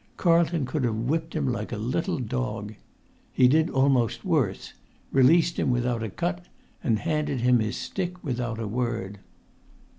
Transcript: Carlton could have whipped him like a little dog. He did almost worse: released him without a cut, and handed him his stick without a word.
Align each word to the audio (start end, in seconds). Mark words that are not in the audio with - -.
Carlton 0.17 0.65
could 0.65 0.83
have 0.83 0.95
whipped 0.95 1.35
him 1.35 1.47
like 1.47 1.71
a 1.71 1.77
little 1.77 2.17
dog. 2.17 2.73
He 3.31 3.47
did 3.47 3.69
almost 3.69 4.25
worse: 4.25 4.73
released 5.11 5.59
him 5.59 5.69
without 5.69 6.01
a 6.01 6.09
cut, 6.09 6.43
and 6.83 6.97
handed 6.97 7.41
him 7.41 7.59
his 7.59 7.77
stick 7.77 8.23
without 8.23 8.57
a 8.59 8.67
word. 8.67 9.19